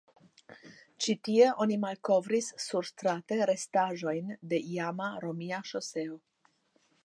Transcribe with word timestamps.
Ĉi 1.05 1.13
tie 1.27 1.49
oni 1.65 1.77
malkovris 1.83 2.49
surstrate 2.65 3.37
restaĵojn 3.53 4.35
de 4.55 4.63
iama 4.73 5.13
romia 5.27 5.63
ŝoseo. 5.73 6.21